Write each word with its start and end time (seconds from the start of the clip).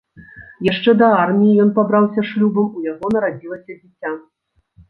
Яшчэ 0.67 0.93
да 1.01 1.09
арміі 1.23 1.53
ён 1.65 1.69
пабраўся 1.77 2.25
шлюбам, 2.31 2.67
у 2.81 2.87
яго 2.91 3.13
нарадзілася 3.17 3.71
дзіця. 3.81 4.11